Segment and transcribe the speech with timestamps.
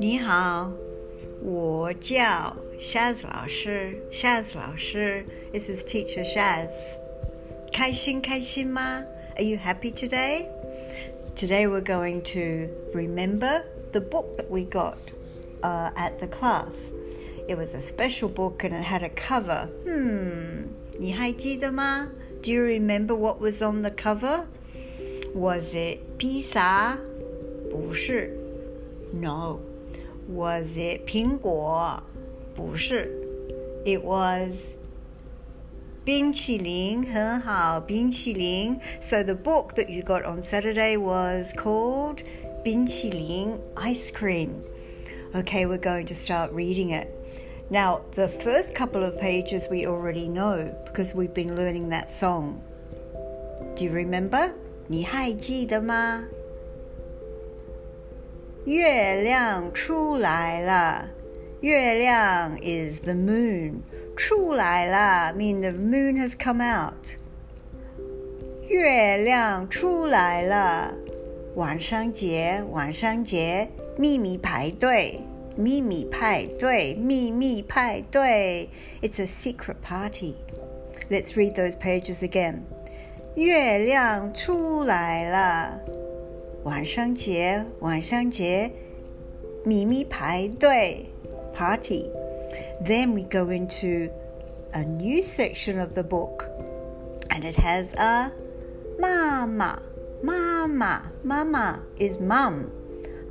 [0.00, 0.72] 你好，
[1.42, 6.70] 我叫 Shaz 老师，Shaz 老师，This is Teacher Shaz。
[7.72, 9.04] 开心开心吗？
[9.36, 10.46] Are you happy today?
[11.36, 14.96] Today we're going to remember the book that we got
[15.62, 16.92] uh, at the class.
[17.48, 19.68] It was a special book and it had a cover.
[19.84, 20.68] Hmm,
[20.98, 22.08] 你还记得吗?
[22.42, 24.46] Do you remember what was on the cover?
[25.34, 26.96] Was it pizza?
[27.70, 28.36] 不是.
[29.12, 29.60] No.
[30.30, 32.02] Was it 苹果?
[32.54, 33.10] 不是.
[33.84, 34.74] It was
[36.04, 38.80] 冰淇淋很好，冰淇淋.
[39.00, 42.22] So the book that you got on Saturday was called
[42.62, 44.62] 冰淇淋 Ice Cream.
[45.34, 47.08] Okay, we're going to start reading it.
[47.70, 52.62] Now, the first couple of pages we already know because we've been learning that song.
[53.76, 54.54] Do you remember?
[54.87, 56.25] 你还记得吗？
[58.65, 61.09] 月亮出来了。
[61.61, 63.81] 月亮 is the moon.
[64.15, 67.17] 出来了 mean the moon has come out.
[68.67, 70.93] 月亮出来了。
[71.55, 75.21] 晚上节，晚上节，秘密派对，
[75.55, 78.69] 秘密派对，秘密派对。
[79.01, 80.35] It's a secret party.
[81.09, 82.61] Let's read those pages again.
[83.35, 85.79] 月亮出来了，
[86.63, 88.71] 万圣节，万圣节，
[89.65, 91.07] 咪咪排队
[91.55, 92.11] ，party。
[92.85, 94.11] Then we go into
[94.71, 96.45] a new section of the book,
[97.29, 98.31] and it has a
[98.99, 99.81] mama,
[100.21, 102.67] mama, mama is mum,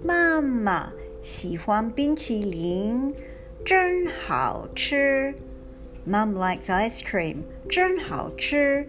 [0.04, 3.14] mama 喜欢冰淇淋，
[3.64, 5.34] 真好吃。
[6.04, 7.44] Mum likes ice cream.
[7.68, 8.88] 真好吃.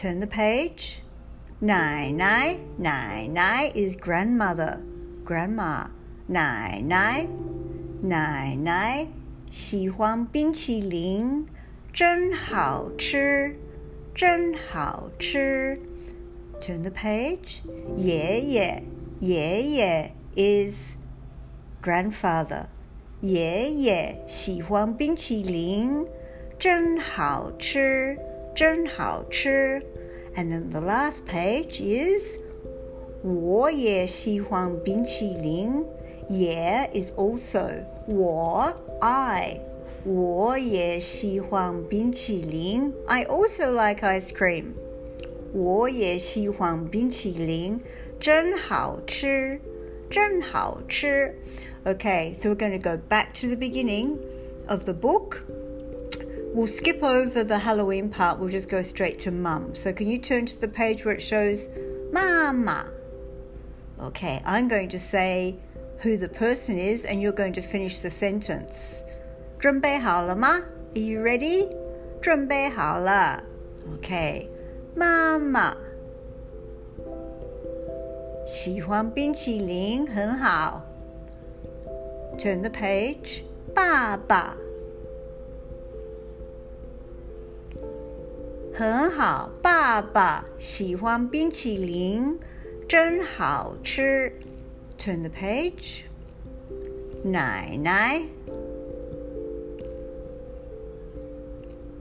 [0.00, 0.98] Turn the page.
[1.60, 4.78] 奶奶，奶奶 is grandmother,
[5.24, 5.86] grandma.
[6.26, 7.26] 奶奶，
[8.02, 9.06] 奶奶
[9.50, 11.46] 喜欢冰淇淋，
[11.92, 13.56] 真好吃。
[14.14, 15.80] 真好吃。
[16.60, 17.60] Turn the page.
[17.96, 18.82] 爷爷，
[19.20, 20.96] 爷爷 is
[21.82, 22.66] grandfather.
[23.20, 26.06] 爷爷喜欢冰淇淋，
[26.58, 28.18] 真好吃，
[28.54, 29.82] 真好吃。
[30.34, 32.38] And then the last page is
[33.22, 35.84] 我也喜欢冰淇淋。
[36.28, 39.60] 也 is also 我 I
[40.04, 42.92] 我也喜欢冰淇淋。
[43.06, 44.72] I also like ice cream.
[45.52, 47.80] 我也喜欢冰淇淋，
[48.18, 49.60] 真好吃，
[50.10, 51.34] 真好吃。
[51.84, 54.16] Okay, so we're going to go back to the beginning
[54.66, 55.44] of the book.
[56.54, 58.38] We'll skip over the Halloween part.
[58.38, 59.74] We'll just go straight to mum.
[59.74, 61.68] So can you turn to the page where it shows
[62.12, 62.90] mama?
[64.00, 65.56] Okay, I'm going to say
[66.02, 69.04] who the person is and you're going to finish the sentence.
[69.58, 70.62] 准备好了吗？
[70.94, 71.68] Are you ready？
[72.20, 73.42] 准备好了。
[73.94, 74.48] OK，
[74.94, 75.76] 妈妈
[78.46, 80.84] 喜欢冰淇淋，很好。
[82.38, 83.42] Turn the page。
[83.74, 84.56] 爸爸
[88.74, 92.38] 很好，爸爸喜欢冰淇淋，
[92.88, 94.32] 真好吃。
[94.98, 96.02] Turn the page。
[97.22, 98.22] 奶奶。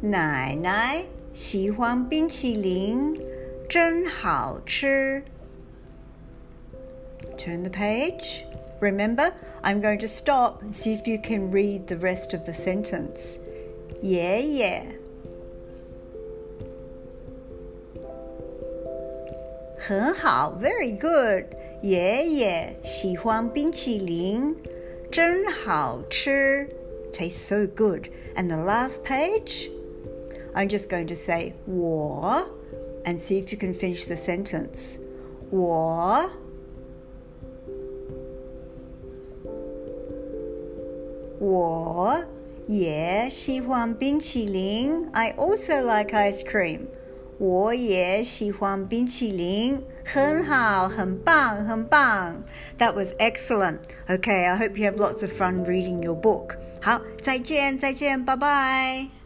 [0.02, 3.16] 奶奶喜欢冰淇淋，
[3.68, 5.24] 真好吃。
[7.38, 8.44] Turn the page.
[8.82, 9.32] Remember,
[9.64, 13.40] I'm going to stop and see if you can read the rest of the sentence.
[14.02, 14.86] 爷爷
[19.90, 21.46] 很好，very good。
[21.82, 24.56] 爷爷喜欢冰淇淋，
[25.12, 26.68] 真好吃，
[27.14, 28.10] tastes so good.
[28.36, 29.70] And the last page.
[30.54, 32.48] I'm just going to say 我
[33.04, 34.98] and see if you can finish the sentence.
[35.52, 36.30] 我
[41.40, 42.24] 我
[42.68, 45.10] 也喜欢冰淇淋.
[45.12, 46.88] I also like ice cream.
[47.40, 52.44] 我也喜欢冰淇淋，很好，很棒，很棒。
[52.78, 53.80] That was excellent.
[54.08, 56.56] Okay, I hope you have lots of fun reading your book.
[56.82, 59.19] 好，再见，再见，拜拜。